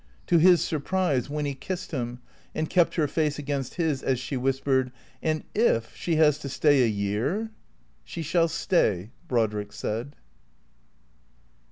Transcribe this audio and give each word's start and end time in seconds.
To 0.25 0.39
his 0.39 0.63
surprise 0.63 1.29
Winny 1.29 1.53
kissed 1.53 1.91
him 1.91 2.21
and 2.55 2.67
kept 2.71 2.95
her 2.95 3.07
face 3.07 3.37
against 3.37 3.75
his 3.75 4.01
as 4.01 4.19
she 4.19 4.35
whispered," 4.35 4.91
And 5.21 5.43
if— 5.53 5.95
she 5.95 6.15
has 6.15 6.39
to 6.39 6.49
stay 6.49 6.81
a 6.81 6.87
year?"" 6.87 7.51
She 8.11 8.23
shall 8.23 8.47
stay," 8.47 9.11
Brodrick 9.27 9.71
said. 9.71 10.15